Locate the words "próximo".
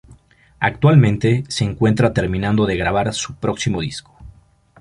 3.35-3.81